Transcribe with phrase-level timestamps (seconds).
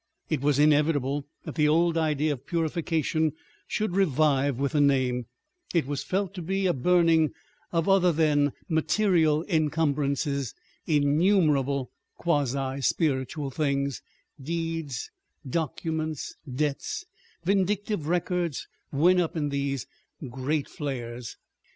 [0.31, 3.33] It was inevitable that the old idea of purification
[3.67, 5.27] should revive with the name,
[5.75, 7.29] it was felt to be a burning
[7.71, 10.55] of other than material encumbrances,
[10.87, 14.01] innumerable quasi spiritual things,
[14.41, 15.11] deeds,
[15.47, 17.05] documents, debts,
[17.43, 19.85] vindictive records, went up on those
[20.31, 21.37] great flares.